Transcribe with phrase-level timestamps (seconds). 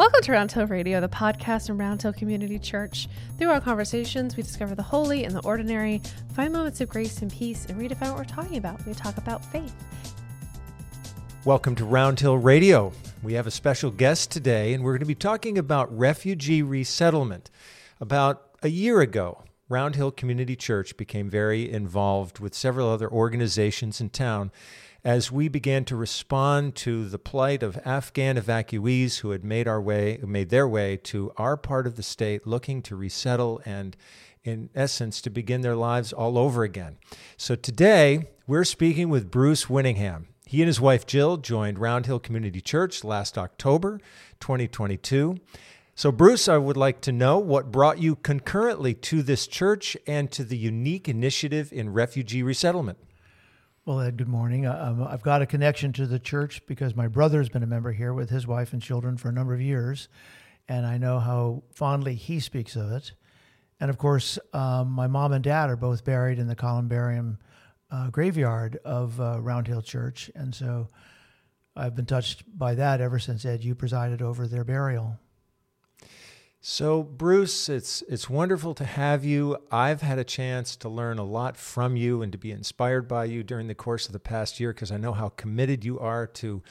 [0.00, 3.06] Welcome to Round Hill Radio, the podcast from Round Hill Community Church.
[3.36, 6.00] Through our conversations, we discover the holy and the ordinary,
[6.32, 8.82] find moments of grace and peace, and redefine what we're talking about.
[8.86, 9.74] We talk about faith.
[11.44, 12.94] Welcome to Round Hill Radio.
[13.22, 17.50] We have a special guest today, and we're going to be talking about refugee resettlement.
[18.00, 24.00] About a year ago, Round Hill Community Church became very involved with several other organizations
[24.00, 24.50] in town
[25.04, 29.80] as we began to respond to the plight of Afghan evacuees who had made our
[29.80, 33.96] way made their way to our part of the state looking to resettle and
[34.44, 36.96] in essence to begin their lives all over again.
[37.36, 40.26] So today we're speaking with Bruce Winningham.
[40.46, 44.00] He and his wife Jill joined Round Hill Community Church last October
[44.40, 45.36] 2022.
[45.94, 50.30] So, Bruce, I would like to know what brought you concurrently to this church and
[50.32, 52.98] to the unique initiative in refugee resettlement.
[53.90, 54.66] Well, Ed, good morning.
[54.66, 58.14] Um, I've got a connection to the church because my brother's been a member here
[58.14, 60.08] with his wife and children for a number of years,
[60.68, 63.14] and I know how fondly he speaks of it.
[63.80, 67.38] And of course, um, my mom and dad are both buried in the columbarium
[67.90, 70.86] uh, graveyard of uh, Round Hill Church, and so
[71.74, 75.18] I've been touched by that ever since Ed you presided over their burial.
[76.62, 79.56] So, Bruce, it's it's wonderful to have you.
[79.70, 83.24] I've had a chance to learn a lot from you and to be inspired by
[83.24, 86.26] you during the course of the past year because I know how committed you are
[86.26, 86.62] to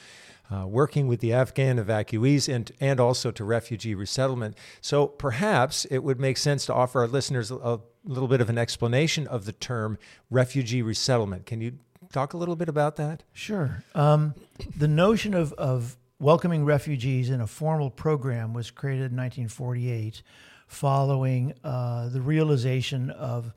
[0.48, 4.56] uh, working with the Afghan evacuees and and also to refugee resettlement.
[4.80, 8.56] So, perhaps it would make sense to offer our listeners a, little bit of an
[8.56, 9.98] explanation of the term
[10.30, 11.44] refugee resettlement.
[11.44, 11.72] Can you
[12.12, 13.24] talk a little bit about that?
[13.32, 13.84] Sure.
[13.94, 14.34] Um,
[14.74, 20.22] the notion of, of welcoming refugees in a formal program was created in 1948
[20.66, 23.54] following uh, the realization of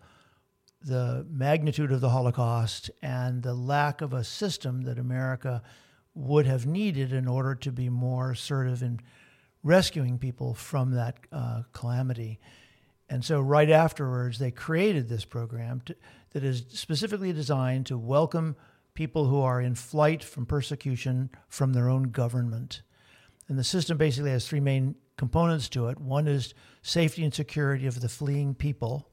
[0.81, 5.61] the magnitude of the Holocaust and the lack of a system that America
[6.15, 9.01] would have needed in order to be more assertive in
[9.61, 12.39] rescuing people from that uh, calamity.
[13.09, 15.95] And so, right afterwards, they created this program to,
[16.31, 18.55] that is specifically designed to welcome
[18.93, 22.81] people who are in flight from persecution from their own government.
[23.47, 27.85] And the system basically has three main components to it one is safety and security
[27.85, 29.09] of the fleeing people,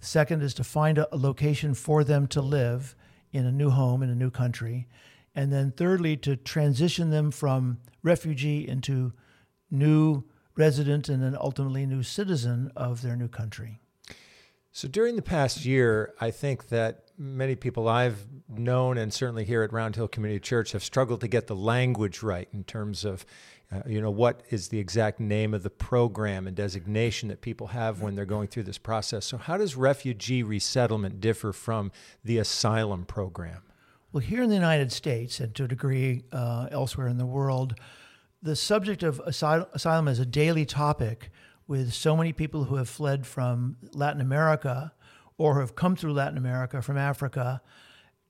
[0.00, 2.94] second is to find a, location for them to live
[3.32, 4.88] in a new home in a new country.
[5.34, 9.12] And then, thirdly, to transition them from refugee into
[9.70, 10.24] new
[10.56, 13.80] resident and then ultimately new citizen of their new country.
[14.72, 19.62] So during the past year, I think that many people I've known and certainly here
[19.62, 23.26] at Round Hill Community Church have struggled to get the language right in terms of
[23.70, 27.66] uh, you know what is the exact name of the program and designation that people
[27.66, 29.26] have when they're going through this process.
[29.26, 31.92] So how does refugee resettlement differ from
[32.24, 33.62] the asylum program?
[34.10, 37.74] Well, here in the United States and to a degree uh, elsewhere in the world,
[38.40, 41.30] the subject of asylum is a daily topic
[41.68, 44.92] with so many people who have fled from Latin America
[45.36, 47.62] or have come through Latin America from Africa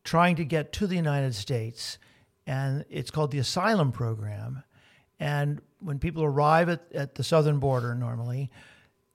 [0.04, 1.98] trying to get to the United States.
[2.46, 4.64] And it's called the asylum program.
[5.18, 8.50] And when people arrive at, at the southern border, normally,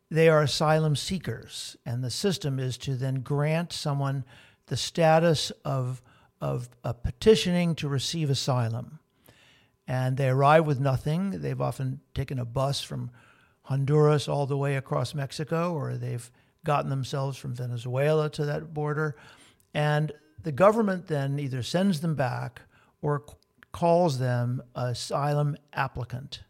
[0.09, 1.75] they are asylum seekers.
[1.85, 4.23] And the system is to then grant someone
[4.67, 6.01] the status of,
[6.39, 6.69] of
[7.03, 8.99] petitioning to receive asylum
[9.87, 11.41] and they arrive with nothing.
[11.41, 13.11] They've often taken a bus from
[13.63, 16.29] Honduras all the way across Mexico, or they've
[16.65, 19.15] gotten themselves from Venezuela to that border.
[19.73, 22.61] And the government then either sends them back
[23.01, 23.23] or
[23.71, 26.43] calls them asylum applicant.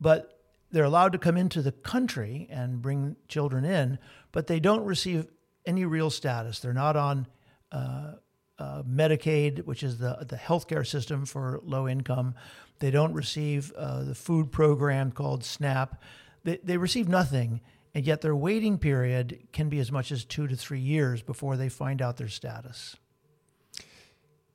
[0.00, 3.98] But they're allowed to come into the country and bring children in,
[4.32, 5.28] but they don't receive
[5.66, 6.58] any real status.
[6.58, 7.26] They're not on
[7.72, 8.14] uh,
[8.58, 12.34] uh, Medicaid, which is the the healthcare system for low income.
[12.78, 16.00] They don't receive uh, the food program called SNAP.
[16.42, 17.60] They, they receive nothing,
[17.94, 21.56] and yet their waiting period can be as much as two to three years before
[21.56, 22.96] they find out their status.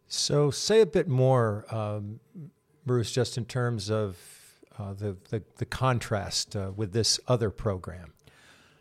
[0.07, 2.19] So, say a bit more, um,
[2.85, 4.17] Bruce, just in terms of
[4.77, 8.13] uh, the, the, the contrast uh, with this other program.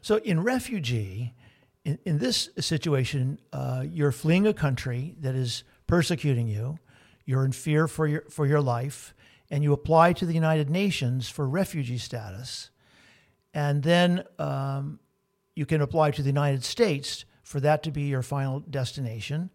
[0.01, 1.35] So, in refugee,
[1.85, 6.79] in, in this situation, uh, you're fleeing a country that is persecuting you.
[7.25, 9.15] You're in fear for your for your life,
[9.50, 12.71] and you apply to the United Nations for refugee status,
[13.55, 15.00] and then um,
[15.55, 19.50] you can apply to the United States for that to be your final destination.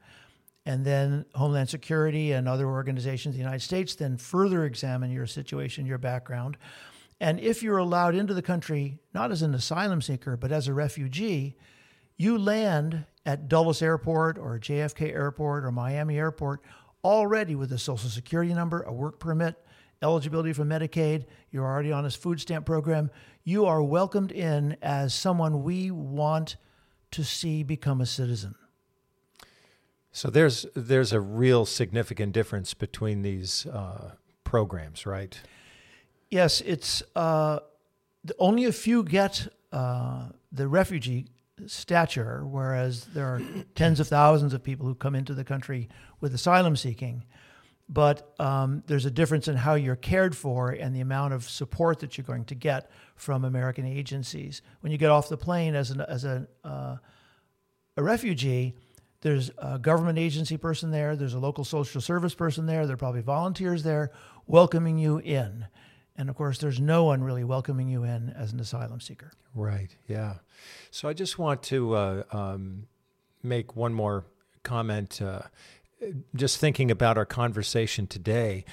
[0.66, 5.28] And then Homeland Security and other organizations in the United States then further examine your
[5.28, 6.58] situation, your background.
[7.20, 10.74] And if you're allowed into the country, not as an asylum seeker, but as a
[10.74, 11.56] refugee,
[12.18, 16.62] you land at Dulles Airport or JFK Airport or Miami Airport
[17.04, 19.56] already with a social security number, a work permit,
[20.04, 23.10] eligibility for Medicaid, you're already on a food stamp program,
[23.44, 26.58] you are welcomed in as someone we want
[27.12, 28.56] to see become a citizen.
[30.12, 34.12] So there's there's a real significant difference between these uh,
[34.44, 35.40] programs, right?
[36.30, 37.60] Yes, it's uh,
[38.38, 41.28] only a few get uh, the refugee
[41.66, 43.42] stature, whereas there are
[43.76, 45.90] tens of thousands of people who come into the country
[46.20, 47.24] with asylum seeking.
[47.90, 52.00] But um, there's a difference in how you're cared for and the amount of support
[52.00, 54.62] that you're going to get from American agencies.
[54.80, 56.98] When you get off the plane as, an, as a, uh,
[57.98, 58.76] a refugee,
[59.22, 62.98] there's a government agency person there, there's a local social service person there, there are
[62.98, 64.12] probably volunteers there
[64.48, 65.66] welcoming you in.
[66.16, 69.32] And of course, there's no one really welcoming you in as an asylum seeker.
[69.56, 69.96] Right.
[70.08, 70.36] Yeah.
[70.92, 72.88] So I just want to uh, um,
[73.42, 74.26] make one more
[74.64, 75.22] comment.
[75.22, 75.44] Uh,
[76.36, 78.66] just thinking about our conversation today,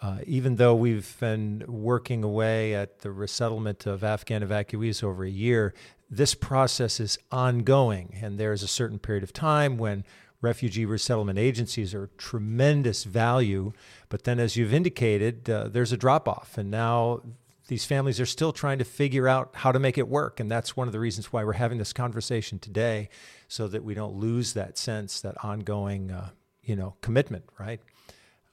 [0.00, 5.30] uh, even though we've been working away at the resettlement of Afghan evacuees over a
[5.30, 5.74] year,
[6.10, 8.16] this process is ongoing.
[8.22, 10.04] And there is a certain period of time when
[10.40, 13.72] refugee resettlement agencies are tremendous value.
[14.08, 16.56] But then, as you've indicated, uh, there's a drop off.
[16.56, 17.22] And now
[17.66, 20.40] these families are still trying to figure out how to make it work.
[20.40, 23.08] And that's one of the reasons why we're having this conversation today,
[23.48, 26.30] so that we don't lose that sense, that ongoing, uh,
[26.68, 27.80] you know, commitment, right,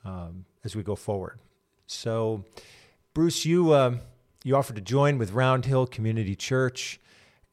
[0.04, 1.40] um, as we go forward.
[1.86, 2.46] So,
[3.14, 3.98] Bruce, you uh,
[4.44, 7.00] you offered to join with Round Hill Community Church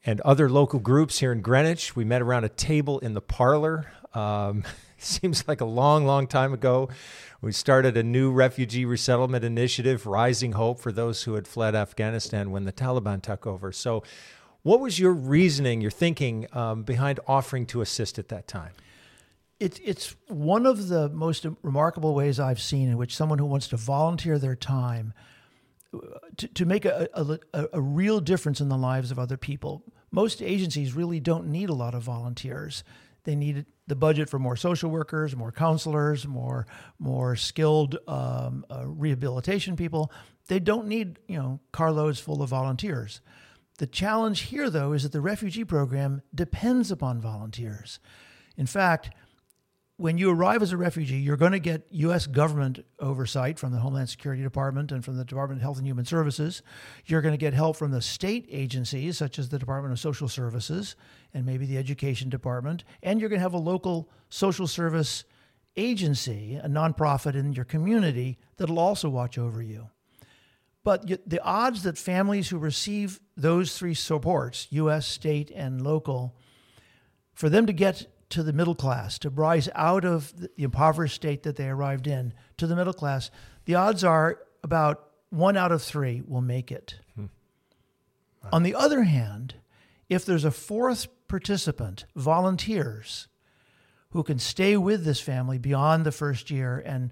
[0.05, 1.95] and other local groups here in Greenwich.
[1.95, 4.63] We met around a table in the parlor um,
[4.97, 6.89] seems like a long, long time ago.
[7.41, 12.51] We started a new refugee resettlement initiative, Rising Hope, for those who had fled Afghanistan
[12.51, 13.71] when the Taliban took over.
[13.71, 14.03] So,
[14.61, 18.71] what was your reasoning, your thinking um, behind offering to assist at that time?
[19.63, 23.69] It, it's one of the most remarkable ways I've seen in which someone who wants
[23.69, 25.13] to volunteer their time
[25.93, 25.99] uh,
[26.35, 29.81] to, to make a, a, a real difference in the lives of other people.
[30.11, 32.83] Most agencies really don't need a lot of volunteers.
[33.23, 36.67] They need the budget for more social workers, more counselors, more
[36.99, 40.11] more skilled um, uh, rehabilitation people.
[40.47, 43.21] They don't need you know carloads full of volunteers.
[43.77, 47.99] The challenge here, though, is that the refugee program depends upon volunteers.
[48.57, 49.09] In fact,
[50.03, 52.27] when you arrive as a refugee, you're going to get U.S.
[52.27, 56.03] government oversight from the Homeland Security Department and from the Department of Health and Human
[56.03, 56.61] Services.
[57.05, 60.27] You're going to get help from the state agencies, such as the Department of Social
[60.27, 60.97] Services
[61.33, 62.83] and maybe the Education Department.
[63.01, 65.23] And you're going to have a local social service
[65.77, 69.89] agency, a nonprofit in your community, that'll also watch over you.
[70.83, 76.35] But the odds that families who receive those three supports, U.S., state, and local,
[77.33, 81.43] for them to get to the middle class, to rise out of the impoverished state
[81.43, 83.29] that they arrived in to the middle class,
[83.65, 86.95] the odds are about one out of three will make it.
[87.15, 87.25] Hmm.
[88.43, 88.49] Wow.
[88.53, 89.55] On the other hand,
[90.09, 93.27] if there's a fourth participant, volunteers,
[94.09, 97.11] who can stay with this family beyond the first year and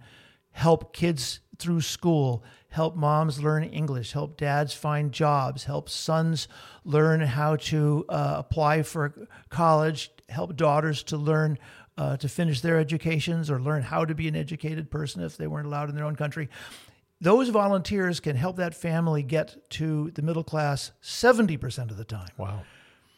[0.52, 6.48] help kids through school, help moms learn English, help dads find jobs, help sons
[6.84, 11.58] learn how to uh, apply for college, help daughters to learn
[11.98, 15.48] uh, to finish their educations or learn how to be an educated person if they
[15.48, 16.50] weren't allowed in their own country.
[17.20, 22.30] Those volunteers can help that family get to the middle class 70% of the time.
[22.38, 22.64] Wow.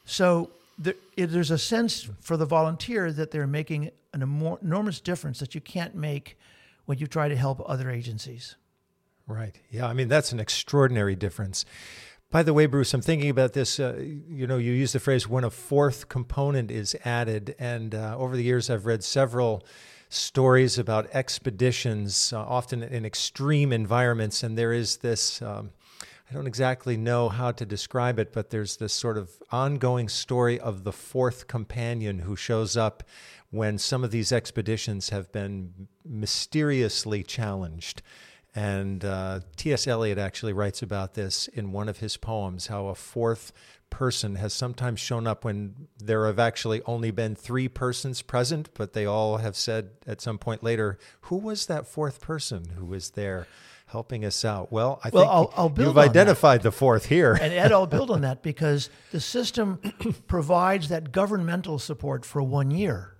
[0.03, 5.55] So there, there's a sense for the volunteer that they're making an enormous difference that
[5.55, 6.37] you can't make
[6.85, 8.55] when you try to help other agencies.
[9.25, 9.57] Right.
[9.69, 9.87] Yeah.
[9.87, 11.65] I mean, that's an extraordinary difference.
[12.33, 13.79] By the way, Bruce, I'm thinking about this.
[13.79, 13.95] Uh,
[14.27, 17.53] you know, you use the phrase when a fourth component is added.
[17.59, 19.63] And uh, over the years, I've read several
[20.09, 24.41] stories about expeditions, uh, often in extreme environments.
[24.41, 25.73] And there is this um,
[26.27, 30.59] I don't exactly know how to describe it, but there's this sort of ongoing story
[30.59, 33.03] of the fourth companion who shows up
[33.51, 38.01] when some of these expeditions have been mysteriously challenged.
[38.55, 39.87] And uh, T.S.
[39.87, 43.51] Eliot actually writes about this in one of his poems how a fourth
[43.89, 48.93] person has sometimes shown up when there have actually only been three persons present, but
[48.93, 53.11] they all have said at some point later, Who was that fourth person who was
[53.11, 53.47] there?
[53.87, 54.71] Helping us out.
[54.71, 56.63] Well, I well, think I'll, I'll you've identified that.
[56.63, 57.33] the fourth here.
[57.39, 59.77] and Ed, I'll build on that because the system
[60.27, 63.12] provides that governmental support for one year,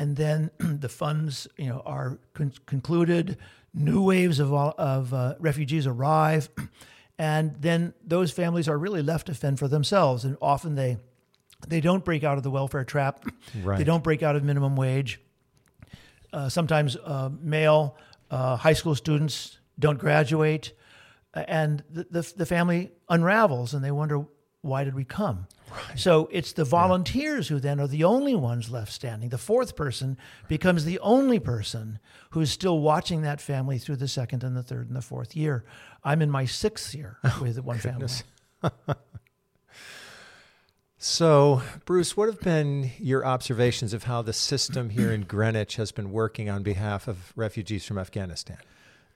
[0.00, 3.36] and then the funds, you know, are con- concluded
[3.74, 6.48] new waves of, of uh, refugees arrive,
[7.18, 10.24] and then those families are really left to fend for themselves.
[10.24, 10.96] And often they
[11.68, 13.24] they don't break out of the welfare trap.
[13.62, 13.78] Right.
[13.78, 15.20] They don't break out of minimum wage.
[16.32, 17.96] Uh, sometimes uh, male
[18.30, 20.72] uh, high school students don't graduate,
[21.34, 24.24] and the, the, the family unravels and they wonder,
[24.62, 25.48] why did we come?
[25.70, 25.98] Right.
[25.98, 29.28] So it's the volunteers who then are the only ones left standing.
[29.28, 30.16] The fourth person
[30.48, 31.98] becomes the only person
[32.30, 35.64] who's still watching that family through the second and the third and the fourth year.
[36.04, 38.24] I'm in my sixth year with oh, one goodness.
[38.62, 38.76] family.
[40.98, 45.92] so, Bruce, what have been your observations of how the system here in Greenwich has
[45.92, 48.58] been working on behalf of refugees from Afghanistan?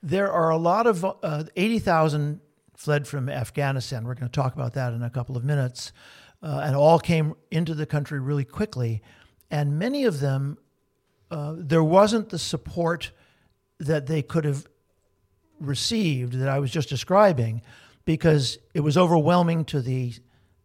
[0.01, 2.39] There are a lot of uh, 80,000
[2.75, 4.05] fled from Afghanistan.
[4.05, 5.91] We're going to talk about that in a couple of minutes.
[6.45, 9.01] Uh, and all came into the country really quickly.
[9.49, 10.59] And many of them,
[11.31, 13.11] uh, there wasn't the support
[13.79, 14.67] that they could have
[15.59, 17.63] received that I was just describing
[18.05, 20.13] because it was overwhelming to the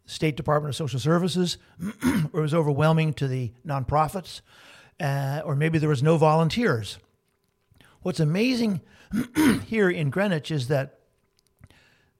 [0.04, 1.56] State Department of Social Services,
[2.32, 4.42] or it was overwhelming to the nonprofits,
[5.00, 6.98] uh, or maybe there was no volunteers.
[8.02, 8.80] What's amazing
[9.66, 10.99] here in Greenwich is that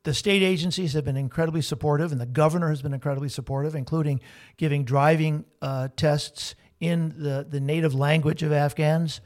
[0.02, 4.20] the state agencies have been incredibly supportive, and the governor has been incredibly supportive, including
[4.56, 9.20] giving driving uh, tests in the, the native language of Afghans.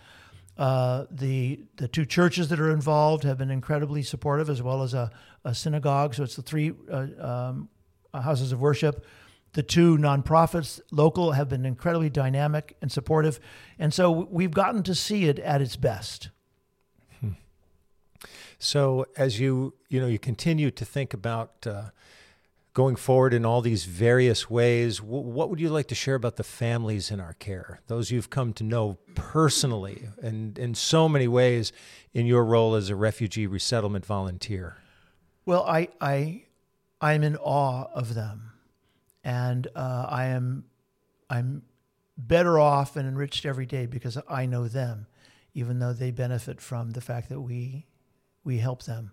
[0.56, 4.94] Uh, the the two churches that are involved have been incredibly supportive, as well as
[4.94, 5.10] a,
[5.44, 6.14] a synagogue.
[6.14, 7.68] So it's the three uh, um,
[8.12, 9.04] houses of worship.
[9.52, 13.38] The two nonprofits, local, have been incredibly dynamic and supportive,
[13.78, 16.30] and so we've gotten to see it at its best.
[18.58, 21.90] So as you you know you continue to think about uh,
[22.74, 26.36] going forward in all these various ways, w- what would you like to share about
[26.36, 27.80] the families in our care?
[27.86, 31.72] Those you've come to know personally and in so many ways
[32.12, 34.76] in your role as a refugee resettlement volunteer.
[35.46, 36.44] Well, I I
[37.00, 38.52] I'm in awe of them,
[39.22, 40.64] and uh, I am
[41.30, 41.62] I'm
[42.16, 45.06] better off and enriched every day because I know them,
[45.52, 47.86] even though they benefit from the fact that we
[48.44, 49.12] we help them.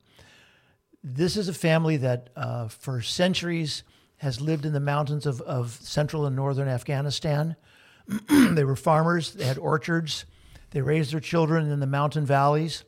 [1.03, 3.83] This is a family that uh, for centuries
[4.17, 7.55] has lived in the mountains of, of central and northern Afghanistan.
[8.29, 10.25] they were farmers, they had orchards,
[10.71, 12.83] they raised their children in the mountain valleys.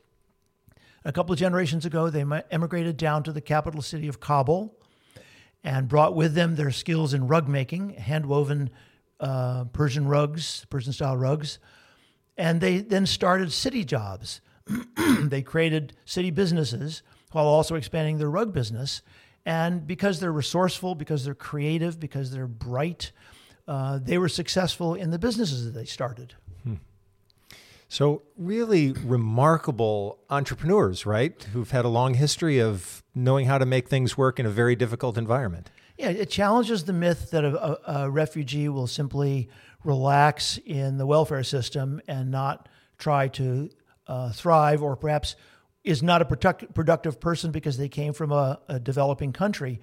[1.06, 4.78] A couple of generations ago, they emigrated down to the capital city of Kabul
[5.64, 8.70] and brought with them their skills in rug making, hand woven
[9.20, 11.58] uh, Persian rugs, Persian style rugs.
[12.38, 14.42] And they then started city jobs
[15.20, 19.02] they created city businesses while also expanding their rug business.
[19.46, 23.12] And because they're resourceful, because they're creative, because they're bright,
[23.68, 26.36] uh, they were successful in the businesses that they started.
[26.64, 26.76] Hmm.
[27.90, 31.42] So, really remarkable entrepreneurs, right?
[31.54, 34.76] Who've had a long history of knowing how to make things work in a very
[34.76, 35.70] difficult environment.
[35.98, 39.50] Yeah, it challenges the myth that a, a, a refugee will simply
[39.84, 42.68] relax in the welfare system and not
[42.98, 43.70] try to
[44.08, 45.36] uh, thrive or perhaps
[45.84, 49.80] is not a product- productive person because they came from a, a, developing country.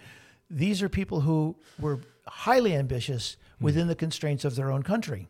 [0.49, 3.65] These are people who were highly ambitious hmm.
[3.65, 5.29] within the constraints of their own country.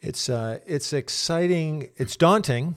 [0.00, 1.88] It's uh, it's exciting.
[1.96, 2.76] It's daunting,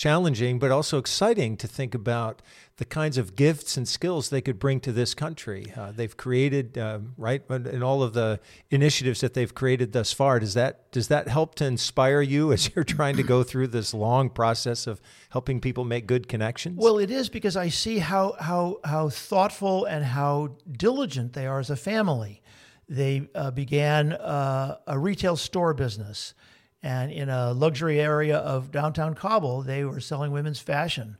[0.00, 2.40] challenging, but also exciting to think about
[2.78, 5.70] the kinds of gifts and skills they could bring to this country.
[5.76, 8.40] Uh, they've created, uh, right, and all of the
[8.70, 10.40] initiatives that they've created thus far.
[10.40, 13.92] Does that does that help to inspire you as you're trying to go through this
[13.92, 16.78] long process of helping people make good connections?
[16.78, 21.60] Well, it is because I see how how how thoughtful and how diligent they are
[21.60, 22.40] as a family.
[22.88, 26.32] They uh, began uh, a retail store business.
[26.82, 31.18] And in a luxury area of downtown Kabul, they were selling women's fashion.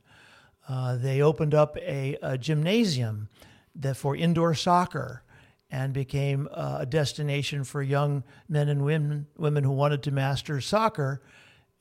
[0.67, 3.29] Uh, they opened up a, a, gymnasium
[3.75, 5.23] that for indoor soccer
[5.69, 10.61] and became uh, a destination for young men and women, women who wanted to master
[10.61, 11.21] soccer.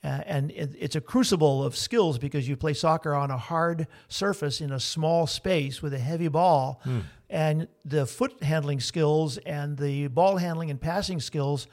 [0.02, 3.86] Uh, and it, it's a crucible of skills because you play soccer on a hard
[4.08, 6.80] surface in a small space with a heavy ball.
[6.84, 7.02] Mm.
[7.28, 11.66] And the foot handling skills and the ball handling and passing skills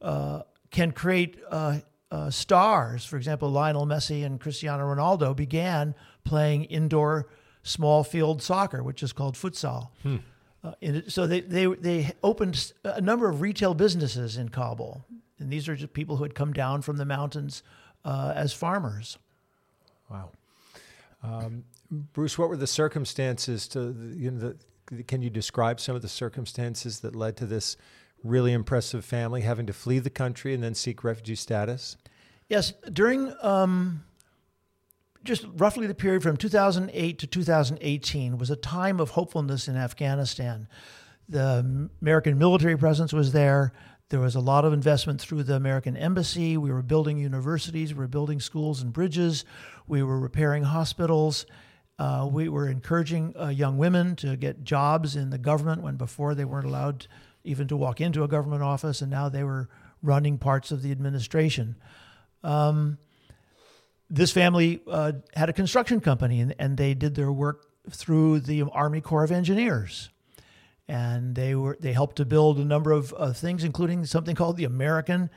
[0.00, 1.78] uh, can create uh,
[2.10, 3.04] uh, stars.
[3.04, 7.28] For example, Lionel Messi and Cristiano Ronaldo began playing indoor
[7.62, 9.90] small field soccer, which is called futsal.
[10.02, 10.16] Hmm.
[10.64, 10.72] Uh,
[11.08, 15.04] so they, they, they opened a number of retail businesses in Kabul.
[15.38, 17.62] And these are just people who had come down from the mountains
[18.04, 19.18] uh, as farmers.
[20.10, 20.30] Wow.
[21.22, 24.54] Um, Bruce, what were the circumstances to, you know,
[24.88, 27.76] the, can you describe some of the circumstances that led to this
[28.22, 31.96] really impressive family having to flee the country and then seek refugee status?
[32.48, 34.04] Yes, during um,
[35.24, 40.68] just roughly the period from 2008 to 2018 was a time of hopefulness in Afghanistan.
[41.28, 43.72] The American military presence was there.
[44.08, 46.56] there was a lot of investment through the American Embassy.
[46.56, 49.44] We were building universities, we were building schools and bridges,
[49.86, 51.46] we were repairing hospitals.
[51.98, 56.34] Uh, we were encouraging uh, young women to get jobs in the government when before
[56.34, 57.06] they weren't allowed
[57.44, 59.68] even to walk into a government office, and now they were
[60.02, 61.76] running parts of the administration.
[62.42, 62.98] Um,
[64.10, 68.62] this family uh, had a construction company, and, and they did their work through the
[68.62, 70.10] Army Corps of Engineers
[70.88, 74.56] and they were they helped to build a number of uh, things, including something called
[74.56, 75.30] the American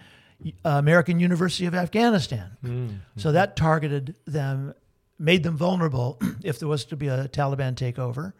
[0.43, 2.57] uh, American University of Afghanistan.
[2.63, 2.95] Mm-hmm.
[3.17, 4.73] So that targeted them,
[5.17, 8.33] made them vulnerable if there was to be a Taliban takeover.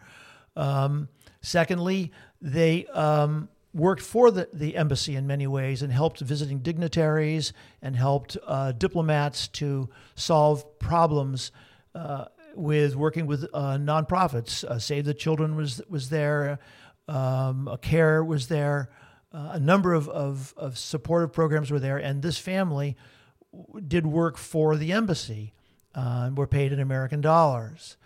[0.56, 1.10] Um,
[1.42, 7.52] secondly, they um, worked for the, the embassy in many ways and helped visiting dignitaries
[7.82, 11.52] and helped uh, diplomats to solve problems.
[11.94, 16.58] Uh, with working with uh, nonprofits, uh, Save the Children was was there,
[17.10, 18.90] um, a care was there,
[19.34, 22.96] uh, a number of, of, of, supportive programs were there, and this family
[23.86, 25.54] did work for the embassy
[25.94, 27.98] uh, and were paid in American dollars.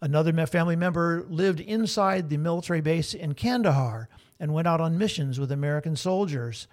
[0.00, 4.08] Another family member lived inside the military base in Kandahar
[4.40, 6.68] and went out on missions with American soldiers.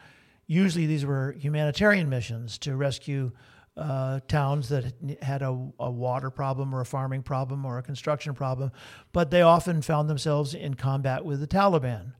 [0.47, 3.31] Usually, these were humanitarian missions to rescue
[3.77, 8.33] uh, towns that had a, a, water problem or a farming problem or a construction
[8.33, 8.71] problem,
[9.11, 12.13] but they often found themselves in combat with the Taliban.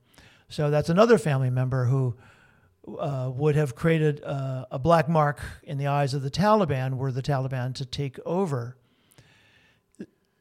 [0.48, 2.14] So that's another family member who
[2.98, 7.22] uh, would have created a black mark in the eyes of the Taliban were the
[7.22, 8.76] Taliban to take over.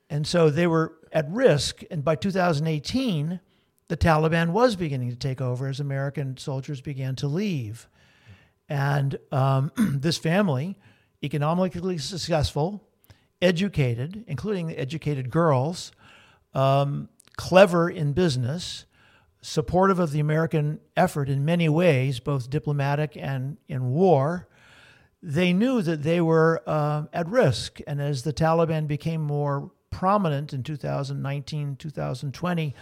[0.09, 1.81] And so they were at risk.
[1.89, 3.39] And by 2018,
[3.87, 7.87] the Taliban was beginning to take over as American soldiers began to leave.
[8.67, 10.77] And um, this family
[11.23, 12.83] economically successful,
[13.41, 15.91] educated, including the educated girls,
[16.53, 18.85] um, clever in business,
[19.41, 24.47] supportive of the American effort in many ways, both diplomatic and in war.
[25.21, 27.79] They knew that they were uh, at risk.
[27.87, 32.75] And as the Taliban became more prominent in 2019, 2020,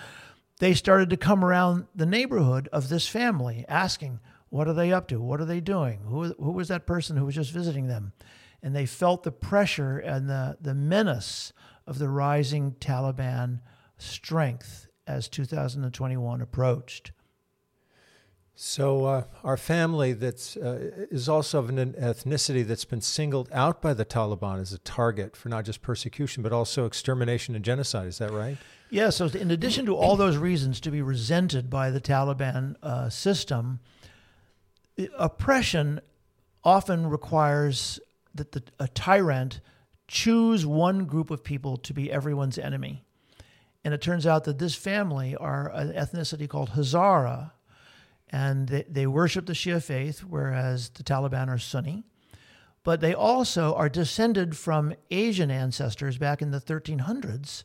[0.59, 5.07] they started to come around the neighborhood of this family asking, what are they up
[5.07, 5.19] to?
[5.19, 6.01] What are they doing?
[6.05, 8.13] Who, who was that person who was just visiting them?
[8.61, 11.53] And they felt the pressure and the, the menace
[11.87, 13.61] of the rising Taliban
[13.97, 17.11] strength as 2021 approached.
[18.55, 23.81] So, uh, our family that's uh, is also of an ethnicity that's been singled out
[23.81, 28.07] by the Taliban as a target for not just persecution but also extermination and genocide.
[28.07, 28.57] Is that right?
[28.93, 29.09] Yeah.
[29.09, 33.79] So, in addition to all those reasons to be resented by the Taliban uh, system,
[35.17, 35.99] oppression
[36.63, 37.99] often requires
[38.35, 39.61] that the, a tyrant
[40.07, 43.03] choose one group of people to be everyone's enemy.
[43.83, 47.49] And it turns out that this family are an ethnicity called Hazara,
[48.29, 52.03] and they, they worship the Shia faith, whereas the Taliban are Sunni.
[52.83, 57.63] But they also are descended from Asian ancestors back in the 1300s,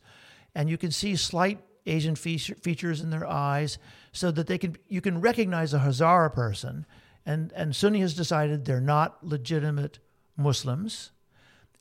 [0.55, 3.79] and you can see slight Asian features in their eyes,
[4.13, 6.87] so that they can you can recognize a Hazara person
[7.29, 9.99] and, and Sunni has decided they're not legitimate
[10.35, 11.13] Muslims,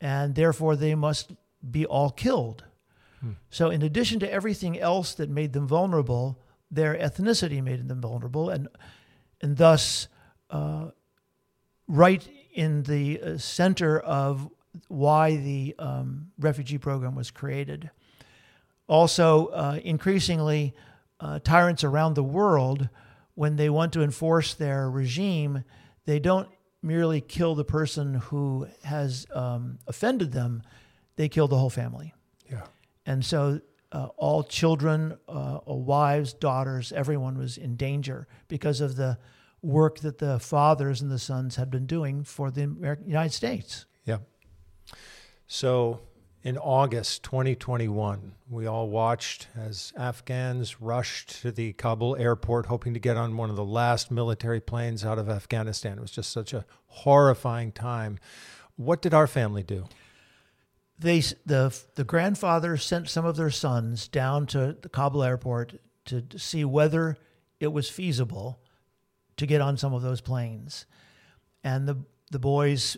[0.02, 1.32] and therefore they must
[1.72, 2.66] be all killed.
[3.22, 3.32] Hmm.
[3.50, 8.50] So, in addition to everything else that made them vulnerable, their ethnicity made them vulnerable,
[8.50, 8.68] and
[9.40, 10.10] and thus,
[10.50, 10.88] uh,
[11.88, 14.50] right in the uh, center of
[14.90, 17.90] why the um, refugee program was created.
[18.88, 20.74] Also, uh, increasingly,
[21.20, 22.90] uh, tyrants around the world
[23.36, 25.64] when they want to enforce their regime,
[26.06, 26.50] they don't
[26.82, 30.64] merely kill the person who has um, offended them,
[31.16, 32.14] they kill the whole family.
[32.50, 32.64] Yeah.
[33.06, 39.18] And so uh, all children, uh, wives, daughters, everyone was in danger because of the
[39.62, 43.86] work that the fathers and the sons had been doing for the American, United States.
[44.06, 44.20] Yeah.
[45.48, 46.00] So
[46.44, 53.00] in August 2021, we all watched as Afghans rushed to the Kabul airport hoping to
[53.00, 55.98] get on one of the last military planes out of Afghanistan.
[55.98, 58.20] It was just such a horrifying time.
[58.76, 59.86] What did our family do?
[61.00, 66.24] They, the, the grandfather sent some of their sons down to the Kabul airport to
[66.38, 67.18] see whether
[67.60, 68.60] it was feasible
[69.38, 70.86] to get on some of those planes.
[71.64, 71.98] And the,
[72.32, 72.98] the boys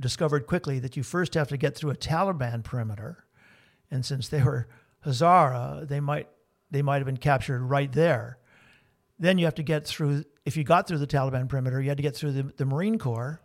[0.00, 3.24] discovered quickly that you first have to get through a Taliban perimeter,
[3.90, 4.66] and since they were
[5.06, 6.28] Hazara, they might
[6.70, 8.38] they might have been captured right there.
[9.18, 10.24] Then you have to get through.
[10.44, 12.98] If you got through the Taliban perimeter, you had to get through the, the Marine
[12.98, 13.42] Corps,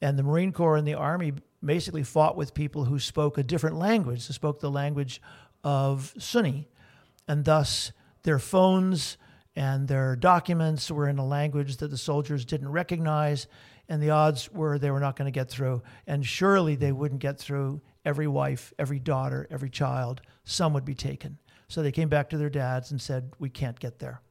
[0.00, 3.76] and the Marine Corps and the Army basically fought with people who spoke a different
[3.76, 5.20] language, who spoke the language
[5.64, 6.68] of Sunni,
[7.28, 9.16] and thus their phones
[9.56, 13.46] and their documents were in a language that the soldiers didn't recognize,
[13.90, 15.82] and the odds were they were not going to get through.
[16.06, 20.22] And surely they wouldn't get through every wife, every daughter, every child.
[20.44, 21.38] Some would be taken.
[21.68, 24.22] So they came back to their dads and said, We can't get there.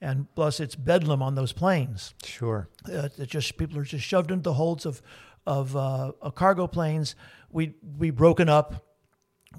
[0.00, 2.14] And plus, it's bedlam on those planes.
[2.24, 2.68] Sure.
[2.88, 5.02] Uh, it just people are just shoved into the holds of
[5.46, 7.16] of uh, cargo planes.
[7.50, 8.86] We'd be broken up.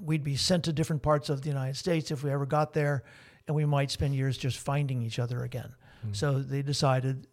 [0.00, 3.04] We'd be sent to different parts of the United States if we ever got there,
[3.46, 5.74] and we might spend years just finding each other again.
[6.12, 7.26] So they decided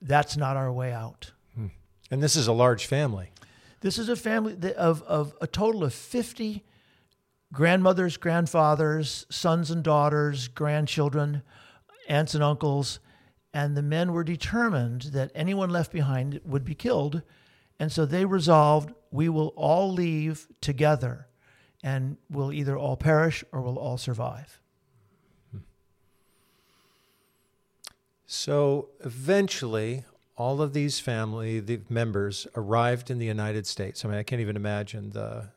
[0.00, 1.32] that's not our way out.
[1.54, 1.68] Hmm.
[2.10, 3.30] And this is a large family.
[3.80, 6.64] This is a family of, of a total of 50
[7.52, 11.42] grandmothers, grandfathers, sons and daughters, grandchildren,
[12.08, 13.00] aunts and uncles.
[13.52, 17.22] And the men were determined that anyone left behind would be killed.
[17.78, 21.28] And so they resolved we will all leave together
[21.82, 24.61] and we'll either all perish or we'll all survive.
[28.34, 30.06] So eventually,
[30.38, 34.02] all of these family the members arrived in the United States.
[34.02, 35.50] I mean, I can't even imagine the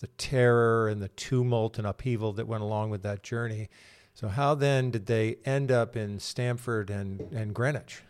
[0.00, 3.68] the terror and the tumult and upheaval that went along with that journey.
[4.14, 8.02] So how then did they end up in Stamford and, and Greenwich?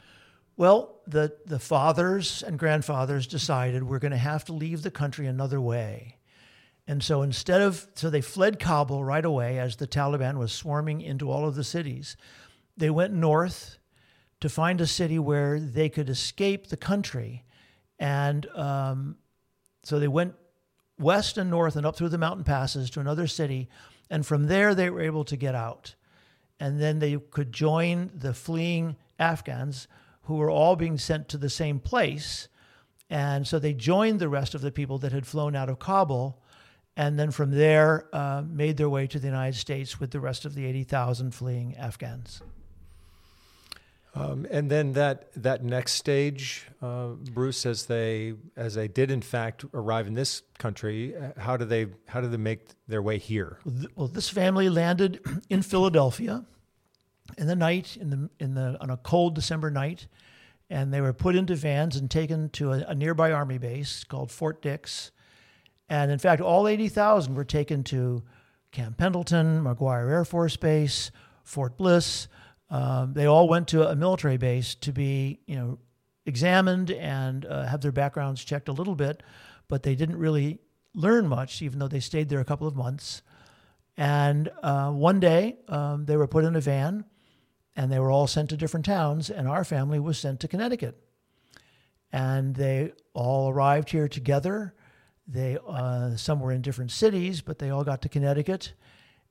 [0.57, 5.27] Well, the, the fathers and grandfathers decided we're going to have to leave the country
[5.27, 6.19] another way.
[6.87, 11.01] And so instead of, so they fled Kabul right away as the Taliban was swarming
[11.01, 12.17] into all of the cities.
[12.77, 13.79] They went north
[14.45, 17.43] to find a city where they could escape the country.
[17.99, 19.17] And um,
[19.85, 20.35] so they went
[20.99, 23.71] west and north and up through the mountain passes to another city.
[24.11, 25.95] And from there, they were able to get out.
[26.61, 29.89] And then they could join the fleeing Afghans
[30.25, 32.49] who were all being sent to the same place.
[33.09, 36.43] And so they joined the rest of the people that had flown out of Kabul.
[36.99, 40.45] And then from there, uh, made their way to the United States with the rest
[40.45, 42.43] of the 80,000 fleeing Afghans.
[44.17, 49.21] Um, and then that that next stage, uh, Bruce, as they as they did in
[49.21, 53.19] fact arrive in this country, uh, how do they how do they make their way
[53.19, 53.59] here?
[53.97, 56.45] Well, this family landed in Philadelphia
[57.37, 60.07] in the night, in the in the on a cold December night,
[60.71, 64.31] and they were put into vans and taken to a, a nearby army base called
[64.31, 65.11] Fort Dix.
[65.89, 68.23] And in fact, all 80,000 were taken to
[68.73, 71.11] Camp Pendleton, McGuire Air Force Base,
[71.43, 72.27] Fort Bliss.
[72.71, 75.79] Um, they all went to a military base to be, you know,
[76.27, 79.23] examined and uh, have their backgrounds checked a little bit,
[79.69, 80.59] but they didn't really
[80.95, 83.23] learn much, even though they stayed there a couple of months.
[83.97, 87.05] And uh, one day, um, they were put in a van,
[87.77, 90.99] and they were all sent to different towns, and our family was sent to Connecticut.
[92.13, 94.75] And they all arrived here together.
[95.27, 98.73] They uh, some were in different cities, but they all got to Connecticut,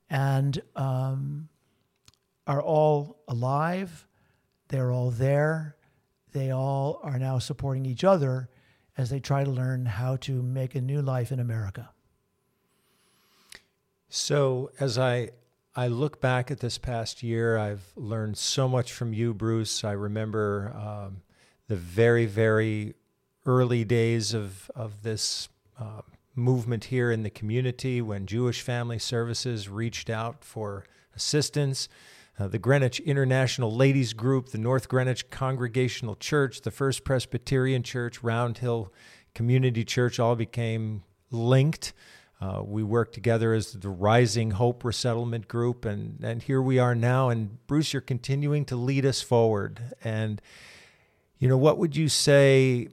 [0.10, 1.50] and um,
[2.48, 4.08] are all alive.
[4.68, 5.76] They're all there.
[6.32, 8.50] They all are now supporting each other
[8.98, 11.90] as they try to learn how to make a new life in America.
[14.10, 15.30] So as I
[15.76, 19.84] I look back at this past year, I've learned so much from you, Bruce.
[19.84, 21.22] I remember um,
[21.68, 22.94] the very very
[23.46, 26.02] early days of of this uh,
[26.36, 31.90] movement here in the community when Jewish Family Services reached out for assistance.
[32.40, 38.24] Uh, the Greenwich International Ladies Group, the North Greenwich Congregational Church, the First Presbyterian Church,
[38.24, 38.92] Round Hill
[39.36, 41.94] Community Church all became linked.
[42.42, 46.96] Uh, we worked together as the Rising Hope Resettlement Group, and, and here we are
[46.96, 47.30] now.
[47.30, 49.80] And Bruce, you're continuing to lead us forward.
[50.04, 50.42] And,
[51.38, 52.90] you know, what would you say,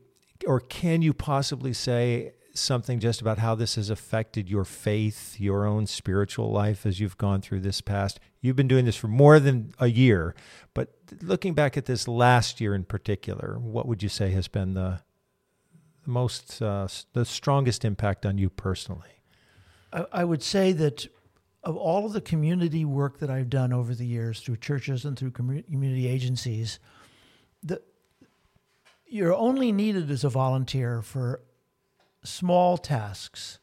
[0.47, 5.67] or can you possibly say something just about how this has affected your faith, your
[5.67, 8.21] own spiritual life as you've gone through this past?
[8.41, 10.35] You've been doing this for more than a year,
[10.75, 14.75] but looking back at this last year in particular, what would you say has been
[14.75, 15.01] the,
[16.07, 19.23] most, uh, the strongest impact on you personally?
[19.93, 21.07] I, I would say that
[21.63, 25.19] of all of the community work that I've done over the years through churches and
[25.19, 26.79] through community agencies,
[27.63, 27.83] the,
[29.07, 31.43] you're only needed as a volunteer for
[32.23, 33.59] small tasks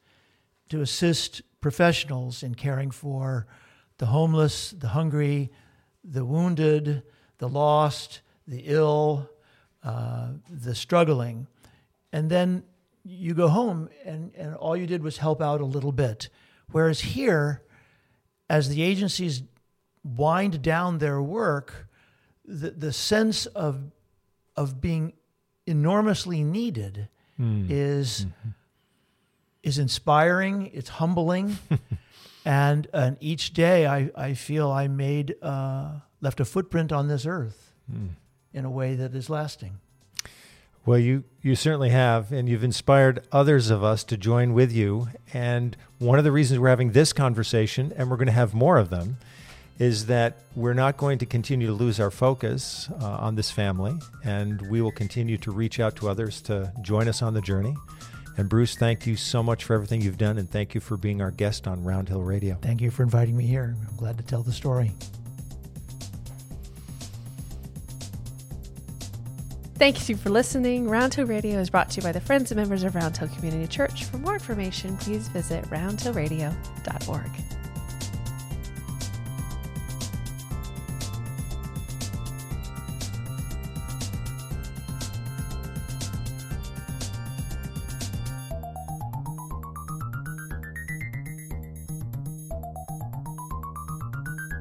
[0.70, 3.48] to assist professionals in caring for
[3.98, 5.52] the homeless, the hungry,
[6.04, 7.04] the wounded,
[7.38, 9.30] the lost, the ill,
[9.84, 11.48] uh, the struggling.
[12.12, 12.64] And then
[13.04, 16.30] you go home and, and all you did was help out a little bit.
[16.72, 17.64] Whereas here,
[18.50, 19.44] as the agencies
[20.04, 21.88] wind down their work,
[22.46, 23.92] the, the sense of,
[24.56, 25.14] of being
[25.66, 27.68] enormously needed Mm.
[27.70, 28.50] is, mm-hmm.
[29.64, 31.58] is inspiring, it's humbling.
[32.48, 37.26] And, and each day I, I feel I made, uh, left a footprint on this
[37.26, 38.12] earth mm.
[38.54, 39.80] in a way that is lasting.
[40.86, 45.10] Well, you, you certainly have, and you've inspired others of us to join with you.
[45.34, 48.78] And one of the reasons we're having this conversation, and we're going to have more
[48.78, 49.18] of them,
[49.80, 53.94] is that we're not going to continue to lose our focus uh, on this family,
[54.24, 57.76] and we will continue to reach out to others to join us on the journey.
[58.38, 61.22] And Bruce, thank you so much for everything you've done, and thank you for being
[61.22, 62.58] our guest on Round Hill Radio.
[62.62, 63.76] Thank you for inviting me here.
[63.88, 64.92] I'm glad to tell the story.
[69.78, 70.90] Thank you for listening.
[70.90, 73.28] Round Hill Radio is brought to you by the friends and members of Round Hill
[73.28, 74.06] Community Church.
[74.06, 77.57] For more information, please visit roundhillradio.org.